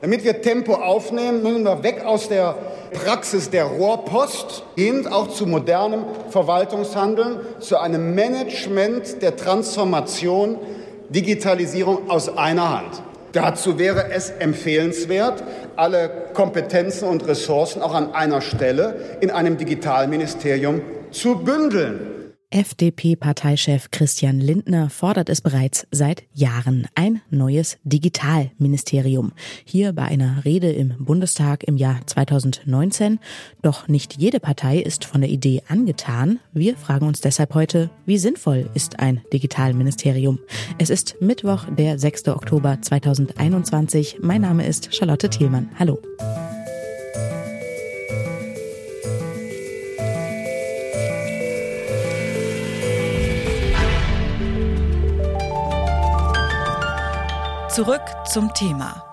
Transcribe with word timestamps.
Damit 0.00 0.24
wir 0.24 0.40
Tempo 0.40 0.74
aufnehmen, 0.74 1.42
müssen 1.42 1.64
wir 1.64 1.82
weg 1.82 2.04
aus 2.06 2.28
der 2.28 2.56
Praxis 2.92 3.50
der 3.50 3.64
Rohrpost 3.64 4.64
hin 4.74 5.06
auch 5.06 5.28
zu 5.28 5.46
modernem 5.46 6.04
Verwaltungshandeln, 6.30 7.40
zu 7.58 7.78
einem 7.78 8.14
Management 8.14 9.20
der 9.20 9.36
Transformation, 9.36 10.56
Digitalisierung 11.10 12.08
aus 12.08 12.34
einer 12.34 12.78
Hand. 12.78 13.02
Dazu 13.32 13.78
wäre 13.78 14.10
es 14.10 14.30
empfehlenswert, 14.30 15.44
alle 15.76 16.10
Kompetenzen 16.32 17.06
und 17.06 17.26
Ressourcen 17.28 17.82
auch 17.82 17.94
an 17.94 18.14
einer 18.14 18.40
Stelle 18.40 19.18
in 19.20 19.30
einem 19.30 19.58
Digitalministerium 19.58 20.80
zu 21.10 21.36
bündeln. 21.36 22.19
FDP-Parteichef 22.50 23.90
Christian 23.92 24.40
Lindner 24.40 24.90
fordert 24.90 25.28
es 25.28 25.40
bereits 25.40 25.86
seit 25.92 26.24
Jahren 26.34 26.88
ein 26.96 27.22
neues 27.30 27.78
Digitalministerium. 27.84 29.32
Hier 29.64 29.92
bei 29.92 30.02
einer 30.02 30.44
Rede 30.44 30.72
im 30.72 30.96
Bundestag 30.98 31.62
im 31.64 31.76
Jahr 31.76 32.00
2019. 32.06 33.20
Doch 33.62 33.86
nicht 33.86 34.16
jede 34.18 34.40
Partei 34.40 34.78
ist 34.78 35.04
von 35.04 35.20
der 35.20 35.30
Idee 35.30 35.62
angetan. 35.68 36.40
Wir 36.52 36.76
fragen 36.76 37.06
uns 37.06 37.20
deshalb 37.20 37.54
heute, 37.54 37.90
wie 38.04 38.18
sinnvoll 38.18 38.68
ist 38.74 38.98
ein 38.98 39.20
Digitalministerium? 39.32 40.40
Es 40.78 40.90
ist 40.90 41.16
Mittwoch, 41.20 41.66
der 41.78 42.00
6. 42.00 42.28
Oktober 42.28 42.78
2021. 42.82 44.18
Mein 44.22 44.40
Name 44.40 44.66
ist 44.66 44.92
Charlotte 44.92 45.30
Thielmann. 45.30 45.70
Hallo. 45.78 46.00
Zurück 57.70 58.02
zum 58.24 58.52
Thema. 58.52 59.04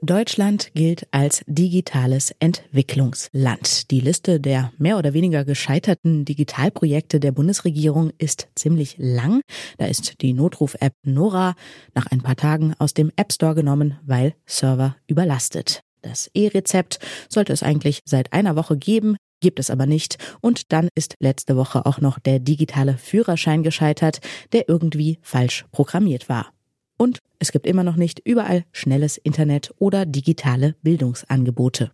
Deutschland 0.00 0.70
gilt 0.74 1.08
als 1.10 1.42
digitales 1.48 2.32
Entwicklungsland. 2.38 3.90
Die 3.90 3.98
Liste 3.98 4.38
der 4.38 4.72
mehr 4.78 4.96
oder 4.96 5.12
weniger 5.12 5.44
gescheiterten 5.44 6.24
Digitalprojekte 6.24 7.18
der 7.18 7.32
Bundesregierung 7.32 8.12
ist 8.16 8.46
ziemlich 8.54 8.94
lang. 8.96 9.40
Da 9.78 9.86
ist 9.86 10.22
die 10.22 10.34
Notruf-App 10.34 10.94
Nora 11.02 11.56
nach 11.92 12.06
ein 12.06 12.20
paar 12.20 12.36
Tagen 12.36 12.74
aus 12.78 12.94
dem 12.94 13.10
App 13.16 13.32
Store 13.32 13.56
genommen, 13.56 13.98
weil 14.06 14.36
Server 14.46 14.94
überlastet. 15.08 15.82
Das 16.00 16.30
E-Rezept 16.32 17.00
sollte 17.28 17.52
es 17.52 17.64
eigentlich 17.64 18.02
seit 18.04 18.32
einer 18.32 18.54
Woche 18.54 18.76
geben 18.76 19.16
gibt 19.40 19.58
es 19.58 19.70
aber 19.70 19.86
nicht. 19.86 20.18
Und 20.40 20.72
dann 20.72 20.88
ist 20.94 21.16
letzte 21.18 21.56
Woche 21.56 21.86
auch 21.86 22.00
noch 22.00 22.18
der 22.18 22.38
digitale 22.38 22.96
Führerschein 22.98 23.62
gescheitert, 23.62 24.20
der 24.52 24.68
irgendwie 24.68 25.18
falsch 25.22 25.64
programmiert 25.72 26.28
war. 26.28 26.52
Und 26.96 27.20
es 27.38 27.52
gibt 27.52 27.66
immer 27.66 27.82
noch 27.82 27.96
nicht 27.96 28.20
überall 28.24 28.64
schnelles 28.72 29.16
Internet 29.16 29.72
oder 29.78 30.04
digitale 30.04 30.76
Bildungsangebote. 30.82 31.92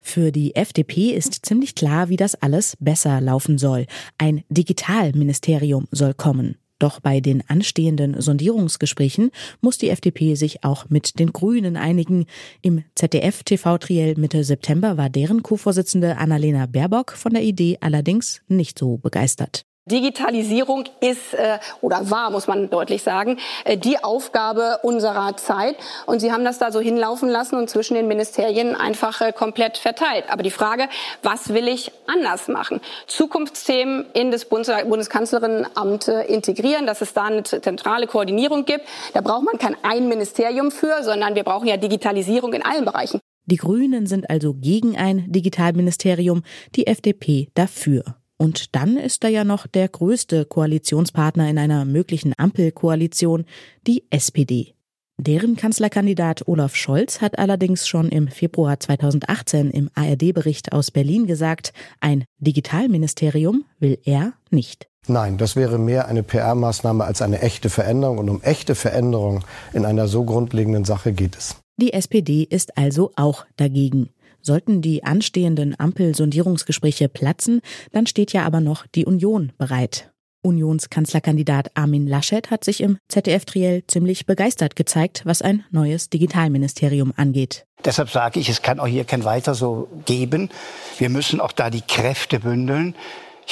Für 0.00 0.32
die 0.32 0.56
FDP 0.56 1.10
ist 1.10 1.46
ziemlich 1.46 1.74
klar, 1.74 2.08
wie 2.08 2.16
das 2.16 2.34
alles 2.34 2.76
besser 2.80 3.20
laufen 3.20 3.56
soll. 3.56 3.86
Ein 4.18 4.42
Digitalministerium 4.48 5.86
soll 5.92 6.14
kommen. 6.14 6.56
Doch 6.82 6.98
bei 6.98 7.20
den 7.20 7.48
anstehenden 7.48 8.20
Sondierungsgesprächen 8.20 9.30
muss 9.60 9.78
die 9.78 9.90
FDP 9.90 10.34
sich 10.34 10.64
auch 10.64 10.90
mit 10.90 11.20
den 11.20 11.32
Grünen 11.32 11.76
einigen. 11.76 12.26
Im 12.60 12.82
ZDF-TV-Triell 12.96 14.16
Mitte 14.16 14.42
September 14.42 14.96
war 14.96 15.08
deren 15.08 15.44
Co-Vorsitzende 15.44 16.16
Annalena 16.16 16.66
Baerbock 16.66 17.12
von 17.12 17.34
der 17.34 17.44
Idee 17.44 17.78
allerdings 17.80 18.42
nicht 18.48 18.80
so 18.80 18.96
begeistert. 18.96 19.64
Digitalisierung 19.92 20.84
ist 21.00 21.34
äh, 21.34 21.58
oder 21.82 22.10
war, 22.10 22.30
muss 22.30 22.46
man 22.46 22.70
deutlich 22.70 23.02
sagen, 23.02 23.38
äh, 23.64 23.76
die 23.76 24.02
Aufgabe 24.02 24.78
unserer 24.82 25.36
Zeit. 25.36 25.76
Und 26.06 26.20
Sie 26.20 26.32
haben 26.32 26.44
das 26.44 26.58
da 26.58 26.72
so 26.72 26.80
hinlaufen 26.80 27.28
lassen 27.28 27.56
und 27.56 27.68
zwischen 27.68 27.94
den 27.94 28.08
Ministerien 28.08 28.74
einfach 28.74 29.20
äh, 29.20 29.32
komplett 29.32 29.76
verteilt. 29.76 30.24
Aber 30.28 30.42
die 30.42 30.50
Frage, 30.50 30.88
was 31.22 31.52
will 31.52 31.68
ich 31.68 31.92
anders 32.06 32.48
machen? 32.48 32.80
Zukunftsthemen 33.06 34.06
in 34.14 34.30
das 34.30 34.46
Bundes 34.46 34.72
Bundeskanzlerinnenamt 34.88 36.08
äh, 36.08 36.22
integrieren, 36.24 36.86
dass 36.86 37.02
es 37.02 37.12
da 37.12 37.24
eine 37.24 37.42
zentrale 37.42 38.06
Koordinierung 38.06 38.64
gibt. 38.64 38.86
Da 39.12 39.20
braucht 39.20 39.44
man 39.44 39.58
kein 39.58 39.76
ein 39.82 40.08
Ministerium 40.08 40.70
für, 40.70 41.02
sondern 41.02 41.34
wir 41.34 41.44
brauchen 41.44 41.68
ja 41.68 41.76
Digitalisierung 41.76 42.54
in 42.54 42.64
allen 42.64 42.84
Bereichen. 42.84 43.20
Die 43.46 43.56
Grünen 43.56 44.06
sind 44.06 44.30
also 44.30 44.54
gegen 44.54 44.96
ein 44.96 45.30
Digitalministerium, 45.30 46.42
die 46.76 46.86
FDP 46.86 47.48
dafür. 47.54 48.21
Und 48.42 48.74
dann 48.74 48.96
ist 48.96 49.22
da 49.22 49.28
ja 49.28 49.44
noch 49.44 49.68
der 49.68 49.86
größte 49.86 50.44
Koalitionspartner 50.46 51.48
in 51.48 51.58
einer 51.58 51.84
möglichen 51.84 52.32
Ampelkoalition, 52.36 53.44
die 53.86 54.02
SPD. 54.10 54.74
Deren 55.16 55.54
Kanzlerkandidat 55.54 56.48
Olaf 56.48 56.74
Scholz 56.74 57.20
hat 57.20 57.38
allerdings 57.38 57.86
schon 57.86 58.08
im 58.08 58.26
Februar 58.26 58.80
2018 58.80 59.70
im 59.70 59.90
ARD-Bericht 59.94 60.72
aus 60.72 60.90
Berlin 60.90 61.28
gesagt, 61.28 61.72
ein 62.00 62.24
Digitalministerium 62.40 63.64
will 63.78 64.00
er 64.04 64.32
nicht. 64.50 64.88
Nein, 65.06 65.38
das 65.38 65.54
wäre 65.54 65.78
mehr 65.78 66.08
eine 66.08 66.24
PR-Maßnahme 66.24 67.04
als 67.04 67.22
eine 67.22 67.42
echte 67.42 67.70
Veränderung. 67.70 68.18
Und 68.18 68.28
um 68.28 68.42
echte 68.42 68.74
Veränderung 68.74 69.44
in 69.72 69.84
einer 69.84 70.08
so 70.08 70.24
grundlegenden 70.24 70.84
Sache 70.84 71.12
geht 71.12 71.36
es. 71.36 71.54
Die 71.76 71.92
SPD 71.92 72.42
ist 72.42 72.76
also 72.76 73.12
auch 73.14 73.46
dagegen. 73.56 74.08
Sollten 74.42 74.82
die 74.82 75.04
anstehenden 75.04 75.78
Ampel-Sondierungsgespräche 75.78 77.08
platzen, 77.08 77.60
dann 77.92 78.06
steht 78.06 78.32
ja 78.32 78.44
aber 78.44 78.60
noch 78.60 78.86
die 78.86 79.06
Union 79.06 79.52
bereit. 79.56 80.12
Unionskanzlerkandidat 80.42 81.70
Armin 81.74 82.06
Laschet 82.06 82.50
hat 82.50 82.64
sich 82.64 82.80
im 82.80 82.98
ZDF-Triell 83.08 83.84
ziemlich 83.86 84.26
begeistert 84.26 84.74
gezeigt, 84.74 85.22
was 85.24 85.40
ein 85.40 85.64
neues 85.70 86.10
Digitalministerium 86.10 87.12
angeht. 87.16 87.64
Deshalb 87.84 88.10
sage 88.10 88.40
ich, 88.40 88.48
es 88.48 88.62
kann 88.62 88.80
auch 88.80 88.86
hier 88.86 89.04
kein 89.04 89.24
Weiter 89.24 89.54
so 89.54 89.88
geben. 90.04 90.50
Wir 90.98 91.08
müssen 91.08 91.40
auch 91.40 91.52
da 91.52 91.70
die 91.70 91.82
Kräfte 91.82 92.40
bündeln. 92.40 92.94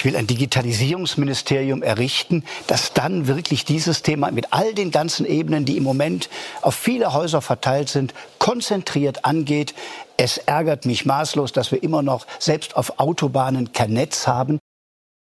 Ich 0.01 0.07
will 0.07 0.17
ein 0.17 0.27
Digitalisierungsministerium 0.27 1.83
errichten, 1.83 2.43
das 2.67 2.95
dann 2.95 3.27
wirklich 3.27 3.67
dieses 3.67 4.01
Thema 4.01 4.31
mit 4.31 4.51
all 4.51 4.73
den 4.73 4.93
ganzen 4.93 5.27
Ebenen, 5.27 5.67
die 5.67 5.77
im 5.77 5.83
Moment 5.83 6.31
auf 6.63 6.75
viele 6.75 7.13
Häuser 7.13 7.43
verteilt 7.43 7.91
sind, 7.91 8.15
konzentriert 8.39 9.27
angeht. 9.27 9.75
Es 10.17 10.39
ärgert 10.39 10.87
mich 10.87 11.05
maßlos, 11.05 11.53
dass 11.53 11.71
wir 11.71 11.83
immer 11.83 12.01
noch 12.01 12.27
selbst 12.39 12.77
auf 12.77 12.99
Autobahnen 12.99 13.73
kein 13.75 13.93
Netz 13.93 14.27
haben. 14.27 14.59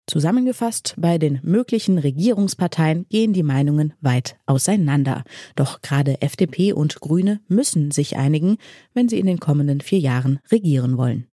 Zusammengefasst, 0.06 0.94
bei 0.96 1.18
den 1.18 1.40
möglichen 1.42 1.98
Regierungsparteien 1.98 3.08
gehen 3.10 3.34
die 3.34 3.42
Meinungen 3.42 3.96
weit 4.02 4.38
auseinander. 4.46 5.24
Doch 5.56 5.82
gerade 5.82 6.22
FDP 6.22 6.74
und 6.74 7.00
Grüne 7.00 7.40
müssen 7.48 7.90
sich 7.90 8.16
einigen, 8.16 8.58
wenn 8.94 9.10
sie 9.10 9.18
in 9.18 9.26
den 9.26 9.40
kommenden 9.40 9.82
vier 9.82 10.00
Jahren 10.00 10.40
regieren 10.52 11.00
wollen. 11.00 11.26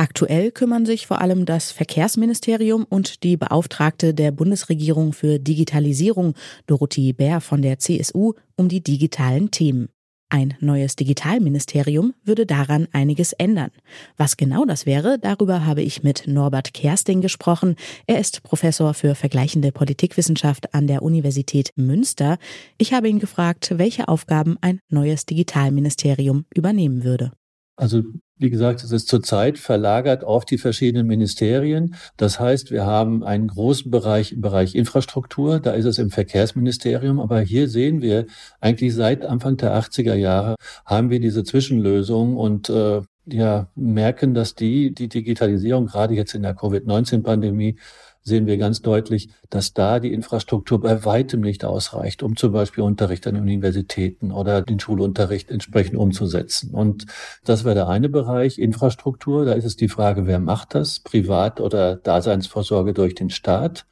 Aktuell 0.00 0.50
kümmern 0.50 0.86
sich 0.86 1.06
vor 1.06 1.20
allem 1.20 1.44
das 1.44 1.72
Verkehrsministerium 1.72 2.86
und 2.88 3.22
die 3.22 3.36
Beauftragte 3.36 4.14
der 4.14 4.30
Bundesregierung 4.30 5.12
für 5.12 5.38
Digitalisierung, 5.38 6.32
Dorothee 6.66 7.12
Bär 7.12 7.42
von 7.42 7.60
der 7.60 7.78
CSU, 7.78 8.32
um 8.56 8.70
die 8.70 8.82
digitalen 8.82 9.50
Themen. 9.50 9.90
Ein 10.30 10.54
neues 10.58 10.96
Digitalministerium 10.96 12.14
würde 12.24 12.46
daran 12.46 12.88
einiges 12.92 13.34
ändern. 13.34 13.72
Was 14.16 14.38
genau 14.38 14.64
das 14.64 14.86
wäre, 14.86 15.18
darüber 15.18 15.66
habe 15.66 15.82
ich 15.82 16.02
mit 16.02 16.26
Norbert 16.26 16.72
Kersting 16.72 17.20
gesprochen. 17.20 17.76
Er 18.06 18.20
ist 18.20 18.42
Professor 18.42 18.94
für 18.94 19.14
vergleichende 19.14 19.70
Politikwissenschaft 19.70 20.72
an 20.72 20.86
der 20.86 21.02
Universität 21.02 21.72
Münster. 21.76 22.38
Ich 22.78 22.94
habe 22.94 23.10
ihn 23.10 23.18
gefragt, 23.18 23.74
welche 23.76 24.08
Aufgaben 24.08 24.56
ein 24.62 24.80
neues 24.88 25.26
Digitalministerium 25.26 26.46
übernehmen 26.54 27.04
würde. 27.04 27.32
Also 27.80 28.02
wie 28.36 28.50
gesagt, 28.50 28.84
es 28.84 28.92
ist 28.92 29.08
zurzeit 29.08 29.58
verlagert 29.58 30.22
auf 30.22 30.44
die 30.44 30.58
verschiedenen 30.58 31.06
Ministerien. 31.06 31.94
Das 32.18 32.38
heißt, 32.38 32.70
wir 32.70 32.84
haben 32.84 33.24
einen 33.24 33.48
großen 33.48 33.90
Bereich 33.90 34.32
im 34.32 34.42
Bereich 34.42 34.74
Infrastruktur. 34.74 35.60
Da 35.60 35.70
ist 35.72 35.86
es 35.86 35.96
im 35.96 36.10
Verkehrsministerium. 36.10 37.20
Aber 37.20 37.40
hier 37.40 37.70
sehen 37.70 38.02
wir 38.02 38.26
eigentlich 38.60 38.94
seit 38.94 39.24
Anfang 39.24 39.56
der 39.56 39.74
80er 39.74 40.14
Jahre 40.14 40.56
haben 40.84 41.08
wir 41.08 41.20
diese 41.20 41.42
Zwischenlösung 41.42 42.36
und 42.36 42.68
äh, 42.68 43.00
ja, 43.26 43.68
merken, 43.74 44.34
dass 44.34 44.54
die, 44.54 44.92
die 44.92 45.08
Digitalisierung 45.08 45.86
gerade 45.86 46.14
jetzt 46.14 46.34
in 46.34 46.42
der 46.42 46.54
Covid-19-Pandemie 46.54 47.78
sehen 48.22 48.46
wir 48.46 48.58
ganz 48.58 48.82
deutlich, 48.82 49.30
dass 49.48 49.72
da 49.72 49.98
die 49.98 50.12
Infrastruktur 50.12 50.80
bei 50.80 51.04
weitem 51.04 51.40
nicht 51.40 51.64
ausreicht, 51.64 52.22
um 52.22 52.36
zum 52.36 52.52
Beispiel 52.52 52.84
Unterricht 52.84 53.26
an 53.26 53.36
Universitäten 53.36 54.30
oder 54.32 54.62
den 54.62 54.78
Schulunterricht 54.80 55.50
entsprechend 55.50 55.96
umzusetzen. 55.96 56.74
Und 56.74 57.06
das 57.44 57.64
wäre 57.64 57.74
der 57.74 57.88
eine 57.88 58.08
Bereich, 58.08 58.58
Infrastruktur. 58.58 59.44
Da 59.44 59.52
ist 59.52 59.64
es 59.64 59.76
die 59.76 59.88
Frage, 59.88 60.26
wer 60.26 60.38
macht 60.38 60.74
das? 60.74 61.00
Privat 61.00 61.60
oder 61.60 61.96
Daseinsvorsorge 61.96 62.92
durch 62.92 63.14
den 63.14 63.30
Staat? 63.30 63.86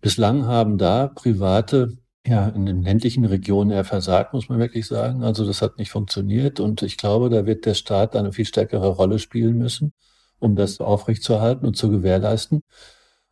Bislang 0.00 0.46
haben 0.46 0.78
da 0.78 1.08
private 1.08 1.98
ja, 2.26 2.48
in 2.48 2.66
den 2.66 2.82
ländlichen 2.82 3.24
Regionen 3.24 3.70
eher 3.70 3.84
versagt, 3.84 4.34
muss 4.34 4.48
man 4.48 4.58
wirklich 4.58 4.86
sagen. 4.86 5.22
Also 5.24 5.46
das 5.46 5.62
hat 5.62 5.78
nicht 5.78 5.90
funktioniert 5.90 6.60
und 6.60 6.82
ich 6.82 6.96
glaube, 6.96 7.30
da 7.30 7.46
wird 7.46 7.66
der 7.66 7.74
Staat 7.74 8.14
eine 8.14 8.32
viel 8.32 8.44
stärkere 8.44 8.88
Rolle 8.88 9.18
spielen 9.18 9.56
müssen, 9.58 9.92
um 10.38 10.54
das 10.56 10.80
aufrechtzuerhalten 10.80 11.66
und 11.66 11.76
zu 11.76 11.90
gewährleisten. 11.90 12.62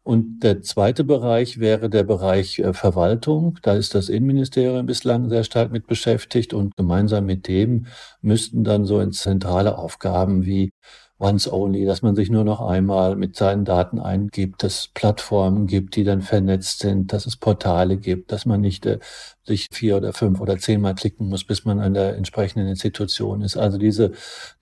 Und 0.08 0.40
der 0.42 0.62
zweite 0.62 1.04
Bereich 1.04 1.60
wäre 1.60 1.90
der 1.90 2.02
Bereich 2.02 2.60
äh, 2.60 2.72
Verwaltung. 2.72 3.58
Da 3.60 3.74
ist 3.74 3.94
das 3.94 4.08
Innenministerium 4.08 4.86
bislang 4.86 5.28
sehr 5.28 5.44
stark 5.44 5.70
mit 5.70 5.86
beschäftigt 5.86 6.54
und 6.54 6.74
gemeinsam 6.78 7.26
mit 7.26 7.46
dem 7.46 7.88
müssten 8.22 8.64
dann 8.64 8.86
so 8.86 9.00
in 9.00 9.12
zentrale 9.12 9.76
Aufgaben 9.76 10.46
wie 10.46 10.70
Once 11.18 11.46
Only, 11.52 11.84
dass 11.84 12.00
man 12.00 12.16
sich 12.16 12.30
nur 12.30 12.44
noch 12.44 12.62
einmal 12.62 13.16
mit 13.16 13.36
seinen 13.36 13.66
Daten 13.66 13.98
eingibt, 13.98 14.62
dass 14.62 14.78
es 14.78 14.88
Plattformen 14.88 15.66
gibt, 15.66 15.94
die 15.94 16.04
dann 16.04 16.22
vernetzt 16.22 16.78
sind, 16.78 17.12
dass 17.12 17.26
es 17.26 17.36
Portale 17.36 17.98
gibt, 17.98 18.32
dass 18.32 18.46
man 18.46 18.62
nicht 18.62 18.86
äh, 18.86 19.00
sich 19.44 19.66
vier 19.70 19.98
oder 19.98 20.14
fünf 20.14 20.40
oder 20.40 20.56
zehnmal 20.56 20.94
klicken 20.94 21.28
muss, 21.28 21.44
bis 21.44 21.66
man 21.66 21.80
an 21.80 21.92
der 21.92 22.16
entsprechenden 22.16 22.66
Institution 22.68 23.42
ist. 23.42 23.58
Also 23.58 23.76
diese 23.76 24.12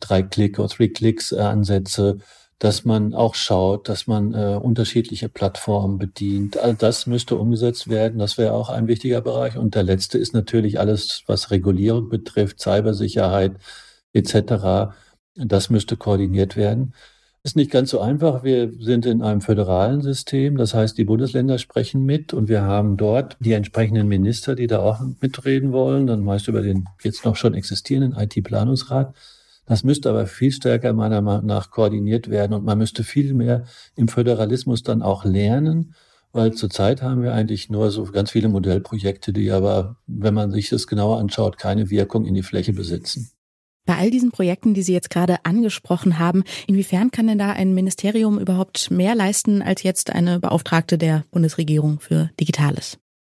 drei 0.00 0.24
Klick 0.24 0.58
oder 0.58 0.70
Three 0.70 0.88
Clicks 0.88 1.32
Ansätze, 1.32 2.18
dass 2.58 2.84
man 2.84 3.14
auch 3.14 3.34
schaut, 3.34 3.88
dass 3.88 4.06
man 4.06 4.32
äh, 4.32 4.58
unterschiedliche 4.60 5.28
Plattformen 5.28 5.98
bedient. 5.98 6.58
All 6.58 6.74
das 6.74 7.06
müsste 7.06 7.36
umgesetzt 7.36 7.88
werden. 7.88 8.18
Das 8.18 8.38
wäre 8.38 8.54
auch 8.54 8.70
ein 8.70 8.88
wichtiger 8.88 9.20
Bereich. 9.20 9.56
Und 9.58 9.74
der 9.74 9.82
letzte 9.82 10.18
ist 10.18 10.32
natürlich 10.34 10.80
alles, 10.80 11.22
was 11.26 11.50
Regulierung 11.50 12.08
betrifft, 12.08 12.60
Cybersicherheit 12.60 13.52
etc 14.12 14.94
das 15.36 15.70
müsste 15.70 15.96
koordiniert 15.96 16.56
werden. 16.56 16.94
Ist 17.42 17.56
nicht 17.56 17.70
ganz 17.70 17.90
so 17.90 18.00
einfach. 18.00 18.42
Wir 18.42 18.72
sind 18.80 19.06
in 19.06 19.22
einem 19.22 19.40
föderalen 19.40 20.02
System. 20.02 20.56
Das 20.56 20.74
heißt, 20.74 20.98
die 20.98 21.04
Bundesländer 21.04 21.58
sprechen 21.58 22.04
mit 22.04 22.32
und 22.32 22.48
wir 22.48 22.62
haben 22.62 22.96
dort 22.96 23.36
die 23.38 23.52
entsprechenden 23.52 24.08
Minister, 24.08 24.56
die 24.56 24.66
da 24.66 24.80
auch 24.80 25.00
mitreden 25.20 25.70
wollen, 25.70 26.08
dann 26.08 26.24
meist 26.24 26.48
über 26.48 26.62
den 26.62 26.88
jetzt 27.02 27.24
noch 27.24 27.36
schon 27.36 27.54
existierenden 27.54 28.18
IT-Planungsrat. 28.18 29.14
Das 29.66 29.82
müsste 29.82 30.10
aber 30.10 30.26
viel 30.26 30.52
stärker 30.52 30.92
meiner 30.92 31.20
Meinung 31.20 31.46
nach 31.46 31.70
koordiniert 31.70 32.30
werden 32.30 32.54
und 32.54 32.64
man 32.64 32.78
müsste 32.78 33.04
viel 33.04 33.34
mehr 33.34 33.64
im 33.96 34.08
Föderalismus 34.08 34.82
dann 34.82 35.02
auch 35.02 35.24
lernen, 35.24 35.94
weil 36.32 36.52
zurzeit 36.52 37.02
haben 37.02 37.22
wir 37.22 37.34
eigentlich 37.34 37.68
nur 37.68 37.90
so 37.90 38.04
ganz 38.04 38.30
viele 38.30 38.48
Modellprojekte, 38.48 39.32
die 39.32 39.50
aber, 39.50 39.96
wenn 40.06 40.34
man 40.34 40.52
sich 40.52 40.68
das 40.68 40.86
genauer 40.86 41.18
anschaut, 41.18 41.58
keine 41.58 41.90
Wirkung 41.90 42.26
in 42.26 42.34
die 42.34 42.42
Fläche 42.42 42.72
besitzen. 42.72 43.30
Bei 43.86 43.96
all 43.96 44.10
diesen 44.10 44.32
Projekten, 44.32 44.74
die 44.74 44.82
Sie 44.82 44.92
jetzt 44.92 45.10
gerade 45.10 45.44
angesprochen 45.44 46.18
haben, 46.18 46.42
inwiefern 46.66 47.12
kann 47.12 47.28
denn 47.28 47.38
da 47.38 47.52
ein 47.52 47.72
Ministerium 47.72 48.38
überhaupt 48.38 48.90
mehr 48.90 49.14
leisten 49.14 49.62
als 49.62 49.84
jetzt 49.84 50.10
eine 50.10 50.40
Beauftragte 50.40 50.98
der 50.98 51.24
Bundesregierung 51.30 52.00
für 52.00 52.30
Digitales? 52.38 52.98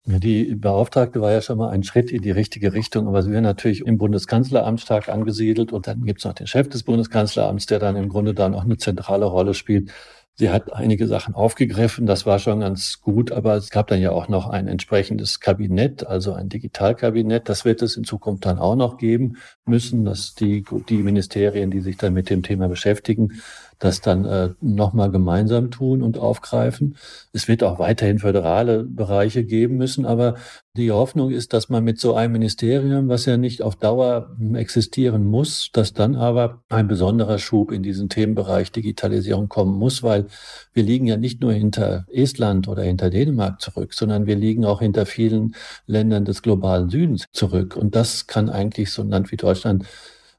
Die 0.09 0.55
Beauftragte 0.55 1.19
war 1.19 1.33
ja 1.33 1.41
schon 1.41 1.57
mal 1.57 1.69
ein 1.69 1.83
Schritt 1.83 2.11
in 2.11 2.21
die 2.21 2.31
richtige 2.31 2.71
Richtung, 2.71 3.09
aber 3.09 3.23
sie 3.23 3.29
wäre 3.29 3.41
natürlich 3.41 3.85
im 3.85 3.97
Bundeskanzleramt 3.97 4.79
stark 4.79 5.09
angesiedelt 5.09 5.73
und 5.73 5.85
dann 5.85 6.05
gibt 6.05 6.19
es 6.19 6.25
noch 6.25 6.31
den 6.31 6.47
Chef 6.47 6.69
des 6.69 6.83
Bundeskanzleramts, 6.83 7.65
der 7.65 7.79
dann 7.79 7.97
im 7.97 8.07
Grunde 8.07 8.33
dann 8.33 8.55
auch 8.55 8.63
eine 8.63 8.77
zentrale 8.77 9.25
Rolle 9.25 9.53
spielt. 9.53 9.91
Sie 10.39 10.51
hat 10.51 10.71
einige 10.71 11.07
Sachen 11.07 11.33
aufgegriffen, 11.33 12.05
das 12.05 12.27
war 12.27 12.37
schon 12.37 12.59
ganz 12.59 13.01
gut, 13.01 13.31
aber 13.31 13.55
es 13.55 13.71
gab 13.71 13.87
dann 13.87 13.99
ja 13.99 14.11
auch 14.11 14.27
noch 14.27 14.47
ein 14.47 14.67
entsprechendes 14.67 15.39
Kabinett, 15.39 16.05
also 16.05 16.33
ein 16.33 16.47
Digitalkabinett. 16.47 17.49
Das 17.49 17.65
wird 17.65 17.81
es 17.81 17.97
in 17.97 18.03
Zukunft 18.03 18.45
dann 18.45 18.59
auch 18.59 18.75
noch 18.75 18.97
geben 18.99 19.37
müssen, 19.65 20.05
dass 20.05 20.35
die, 20.35 20.63
die 20.89 20.97
Ministerien, 20.97 21.71
die 21.71 21.79
sich 21.79 21.97
dann 21.97 22.13
mit 22.13 22.29
dem 22.29 22.43
Thema 22.43 22.67
beschäftigen, 22.67 23.41
das 23.79 24.01
dann 24.01 24.25
äh, 24.25 24.49
nochmal 24.61 25.09
gemeinsam 25.09 25.71
tun 25.71 26.03
und 26.03 26.19
aufgreifen. 26.19 26.97
Es 27.33 27.47
wird 27.47 27.63
auch 27.63 27.79
weiterhin 27.79 28.19
föderale 28.19 28.83
Bereiche 28.83 29.43
geben 29.43 29.77
müssen, 29.77 30.05
aber 30.05 30.35
die 30.77 30.91
Hoffnung 30.91 31.31
ist, 31.31 31.51
dass 31.51 31.69
man 31.69 31.83
mit 31.83 31.99
so 31.99 32.13
einem 32.13 32.33
Ministerium, 32.33 33.09
was 33.09 33.25
ja 33.25 33.35
nicht 33.35 33.61
auf 33.61 33.75
Dauer 33.75 34.35
existieren 34.53 35.25
muss, 35.25 35.69
dass 35.73 35.93
dann 35.93 36.15
aber 36.15 36.63
ein 36.69 36.87
besonderer 36.87 37.39
Schub 37.39 37.71
in 37.71 37.83
diesen 37.83 38.07
Themenbereich 38.09 38.71
Digitalisierung 38.71 39.49
kommen 39.49 39.77
muss, 39.77 40.03
weil 40.03 40.27
wir 40.73 40.83
liegen 40.83 41.05
ja 41.07 41.17
nicht 41.17 41.41
nur 41.41 41.51
hinter 41.51 42.05
Estland 42.09 42.67
oder 42.67 42.83
hinter 42.83 43.09
Dänemark 43.09 43.59
zurück, 43.59 43.93
sondern 43.93 44.25
wir 44.25 44.35
liegen 44.35 44.63
auch 44.63 44.79
hinter 44.79 45.05
vielen 45.05 45.55
Ländern 45.85 46.23
des 46.23 46.41
globalen 46.41 46.89
Südens 46.89 47.25
zurück. 47.33 47.75
Und 47.75 47.95
das 47.95 48.27
kann 48.27 48.49
eigentlich 48.49 48.91
so 48.91 49.01
ein 49.01 49.09
Land 49.09 49.31
wie 49.31 49.37
Deutschland 49.37 49.85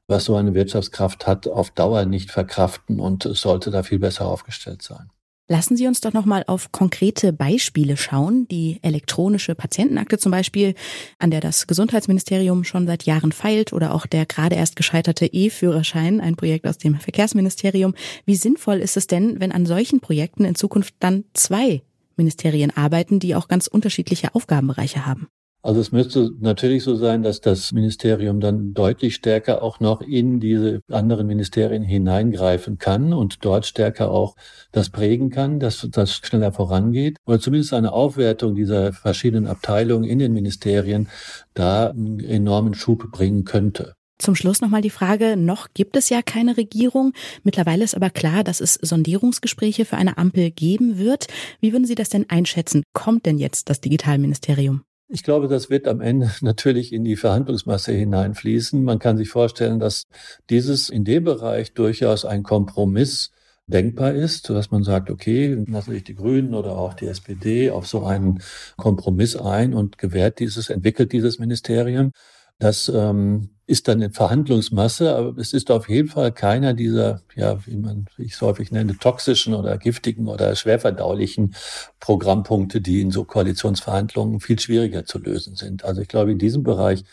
was 0.09 0.25
so 0.25 0.35
eine 0.35 0.55
Wirtschaftskraft 0.55 1.27
hat, 1.27 1.47
auf 1.47 1.69
Dauer 1.69 2.05
nicht 2.05 2.31
verkraften 2.31 2.99
und 2.99 3.29
sollte 3.31 3.69
da 3.69 3.83
viel 3.83 3.99
besser 3.99 4.25
aufgestellt 4.25 4.81
sein. 4.81 5.11
Lassen 5.51 5.75
Sie 5.75 5.87
uns 5.87 5.99
doch 5.99 6.13
noch 6.13 6.25
mal 6.25 6.43
auf 6.45 6.71
konkrete 6.71 7.33
Beispiele 7.33 7.97
schauen. 7.97 8.47
Die 8.49 8.77
elektronische 8.83 9.55
Patientenakte 9.55 10.19
zum 10.19 10.31
Beispiel, 10.31 10.75
an 11.17 11.31
der 11.31 11.41
das 11.41 11.65
Gesundheitsministerium 11.65 12.63
schon 12.63 12.85
seit 12.85 13.03
Jahren 13.03 13.31
feilt, 13.31 13.73
oder 13.73 13.95
auch 13.95 14.05
der 14.05 14.27
gerade 14.27 14.55
erst 14.55 14.75
gescheiterte 14.75 15.25
E-Führerschein, 15.25 16.21
ein 16.21 16.35
Projekt 16.35 16.67
aus 16.67 16.77
dem 16.77 16.99
Verkehrsministerium. 16.99 17.95
Wie 18.25 18.35
sinnvoll 18.35 18.77
ist 18.77 18.95
es 18.95 19.07
denn, 19.07 19.39
wenn 19.39 19.51
an 19.51 19.65
solchen 19.65 20.01
Projekten 20.01 20.45
in 20.45 20.53
Zukunft 20.53 20.93
dann 20.99 21.25
zwei 21.33 21.81
Ministerien 22.15 22.69
arbeiten, 22.77 23.19
die 23.19 23.33
auch 23.33 23.47
ganz 23.47 23.65
unterschiedliche 23.65 24.35
Aufgabenbereiche 24.35 25.07
haben? 25.07 25.29
Also 25.61 25.81
es 25.81 25.91
müsste 25.91 26.31
natürlich 26.39 26.83
so 26.83 26.95
sein, 26.95 27.21
dass 27.21 27.41
das 27.41 27.73
Ministerium 27.73 28.39
dann 28.39 28.73
deutlich 28.73 29.15
stärker 29.15 29.61
auch 29.61 29.81
noch 29.81 30.01
in 30.01 30.39
diese 30.39 30.79
anderen 30.89 31.27
Ministerien 31.27 31.83
hineingreifen 31.83 32.77
kann 32.77 33.11
und 33.11 33.43
dort 33.43 33.65
stärker 33.65 34.09
auch 34.09 34.35
das 34.71 34.89
prägen 34.89 35.31
kann, 35.31 35.59
dass 35.59 35.85
das 35.91 36.13
schneller 36.13 36.53
vorangeht 36.53 37.17
oder 37.25 37.41
zumindest 37.41 37.73
eine 37.73 37.91
Aufwertung 37.91 38.55
dieser 38.55 38.93
verschiedenen 38.93 39.47
Abteilungen 39.47 40.05
in 40.05 40.19
den 40.19 40.31
Ministerien 40.31 41.09
da 41.53 41.89
einen 41.89 42.21
enormen 42.21 42.73
Schub 42.73 43.11
bringen 43.11 43.43
könnte. 43.43 43.95
Zum 44.17 44.35
Schluss 44.35 44.61
nochmal 44.61 44.81
die 44.81 44.89
Frage, 44.89 45.37
noch 45.37 45.67
gibt 45.73 45.95
es 45.95 46.09
ja 46.09 46.21
keine 46.21 46.57
Regierung. 46.57 47.13
Mittlerweile 47.43 47.85
ist 47.85 47.95
aber 47.95 48.09
klar, 48.09 48.43
dass 48.43 48.59
es 48.59 48.73
Sondierungsgespräche 48.75 49.85
für 49.85 49.95
eine 49.95 50.17
Ampel 50.17 50.51
geben 50.51 50.97
wird. 50.97 51.27
Wie 51.61 51.71
würden 51.71 51.85
Sie 51.85 51.95
das 51.95 52.09
denn 52.09 52.29
einschätzen? 52.29 52.83
Kommt 52.93 53.25
denn 53.25 53.37
jetzt 53.37 53.69
das 53.69 53.79
Digitalministerium? 53.79 54.83
Ich 55.11 55.23
glaube, 55.23 55.47
das 55.47 55.71
wird 55.71 55.87
am 55.87 56.01
Ende 56.01 56.31
natürlich 56.41 56.93
in 56.93 57.03
die 57.03 57.15
Verhandlungsmasse 57.15 57.91
hineinfließen. 57.91 58.83
Man 58.83 58.99
kann 58.99 59.17
sich 59.17 59.29
vorstellen, 59.29 59.79
dass 59.79 60.05
dieses 60.49 60.89
in 60.89 61.03
dem 61.03 61.23
Bereich 61.23 61.73
durchaus 61.73 62.25
ein 62.25 62.43
Kompromiss 62.43 63.31
denkbar 63.65 64.13
ist, 64.13 64.49
dass 64.49 64.71
man 64.71 64.83
sagt, 64.83 65.09
okay, 65.09 65.63
lassen 65.67 65.91
sich 65.91 66.03
die 66.03 66.15
Grünen 66.15 66.53
oder 66.53 66.77
auch 66.77 66.93
die 66.93 67.07
SPD 67.07 67.71
auf 67.71 67.87
so 67.87 68.03
einen 68.03 68.41
Kompromiss 68.77 69.35
ein 69.35 69.73
und 69.73 69.97
gewährt 69.97 70.39
dieses, 70.39 70.69
entwickelt 70.69 71.11
dieses 71.11 71.39
Ministerium. 71.39 72.11
Das 72.59 72.89
ähm, 72.89 73.49
ist 73.69 73.87
dann 73.87 74.01
eine 74.01 74.11
Verhandlungsmasse, 74.11 75.15
aber 75.15 75.37
es 75.37 75.53
ist 75.53 75.69
auf 75.69 75.89
jeden 75.89 76.07
Fall 76.07 76.31
keiner 76.31 76.73
dieser, 76.73 77.21
ja, 77.35 77.63
wie 77.67 77.77
man 77.77 78.07
ich 78.17 78.33
es 78.33 78.41
häufig 78.41 78.71
nenne, 78.71 78.97
toxischen 78.97 79.53
oder 79.53 79.77
giftigen 79.77 80.27
oder 80.27 80.55
schwerverdaulichen 80.55 81.53
Programmpunkte, 81.99 82.81
die 82.81 83.01
in 83.01 83.11
so 83.11 83.25
Koalitionsverhandlungen 83.25 84.39
viel 84.39 84.59
schwieriger 84.59 85.05
zu 85.05 85.19
lösen 85.19 85.55
sind. 85.55 85.85
Also 85.85 86.01
ich 86.01 86.07
glaube, 86.07 86.31
in 86.31 86.39
diesem 86.39 86.63
Bereich 86.63 87.03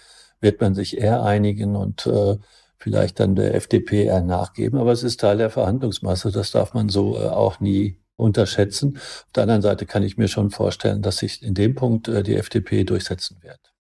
wird 0.40 0.60
man 0.62 0.74
sich 0.74 0.96
eher 0.96 1.22
einigen 1.22 1.76
und 1.76 2.06
äh, 2.06 2.38
vielleicht 2.78 3.20
dann 3.20 3.36
der 3.36 3.54
FDP 3.54 4.04
eher 4.04 4.22
nachgeben. 4.22 4.78
Aber 4.78 4.92
es 4.92 5.02
ist 5.02 5.20
Teil 5.20 5.36
der 5.36 5.50
Verhandlungsmasse. 5.50 6.32
Das 6.32 6.52
darf 6.52 6.72
man 6.72 6.88
so 6.88 7.16
äh, 7.16 7.26
auch 7.28 7.60
nie 7.60 7.98
unterschätzen. 8.16 8.96
Auf 8.96 9.26
der 9.34 9.42
anderen 9.42 9.62
Seite 9.62 9.84
kann 9.84 10.02
ich 10.02 10.16
mir 10.16 10.28
schon 10.28 10.50
vorstellen, 10.50 11.02
dass 11.02 11.18
sich 11.18 11.42
in 11.42 11.52
dem 11.52 11.74
Punkt 11.74 12.08
äh, 12.08 12.22
die 12.22 12.36
FDP 12.36 12.84
durchsetzen 12.84 13.36
wird. 13.42 13.75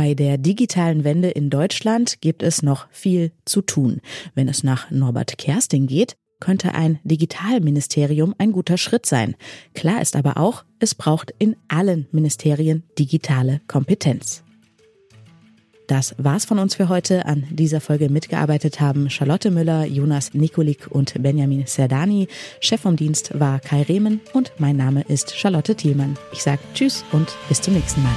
Bei 0.00 0.14
der 0.14 0.38
digitalen 0.38 1.04
Wende 1.04 1.28
in 1.28 1.50
Deutschland 1.50 2.22
gibt 2.22 2.42
es 2.42 2.62
noch 2.62 2.86
viel 2.90 3.32
zu 3.44 3.60
tun. 3.60 4.00
Wenn 4.34 4.48
es 4.48 4.64
nach 4.64 4.90
Norbert 4.90 5.36
Kersting 5.36 5.86
geht, 5.86 6.16
könnte 6.40 6.72
ein 6.72 6.98
Digitalministerium 7.04 8.34
ein 8.38 8.52
guter 8.52 8.78
Schritt 8.78 9.04
sein. 9.04 9.36
Klar 9.74 10.00
ist 10.00 10.16
aber 10.16 10.38
auch, 10.38 10.64
es 10.78 10.94
braucht 10.94 11.34
in 11.38 11.54
allen 11.68 12.06
Ministerien 12.12 12.82
digitale 12.98 13.60
Kompetenz. 13.68 14.42
Das 15.86 16.14
war's 16.16 16.46
von 16.46 16.58
uns 16.58 16.76
für 16.76 16.88
heute. 16.88 17.26
An 17.26 17.44
dieser 17.50 17.82
Folge 17.82 18.08
mitgearbeitet 18.08 18.80
haben 18.80 19.10
Charlotte 19.10 19.50
Müller, 19.50 19.84
Jonas 19.84 20.32
Nikolik 20.32 20.86
und 20.90 21.22
Benjamin 21.22 21.66
Serdani. 21.66 22.26
Chef 22.60 22.80
vom 22.80 22.96
Dienst 22.96 23.38
war 23.38 23.60
Kai 23.60 23.82
Rehmen 23.82 24.22
und 24.32 24.52
mein 24.56 24.78
Name 24.78 25.02
ist 25.02 25.36
Charlotte 25.36 25.74
Thielmann. 25.74 26.16
Ich 26.32 26.42
sage 26.42 26.60
Tschüss 26.72 27.04
und 27.12 27.36
bis 27.50 27.60
zum 27.60 27.74
nächsten 27.74 28.02
Mal. 28.02 28.16